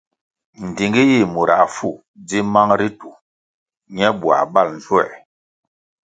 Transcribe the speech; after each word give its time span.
Ndtingi 0.67 1.01
yih 1.11 1.25
murah 1.33 1.63
fu 1.75 1.89
dzi 2.27 2.39
mang 2.53 2.71
ritu 2.79 3.09
ñe 3.95 4.07
buãh 4.19 4.43
bal 4.53 4.67
nzuer. 4.77 5.09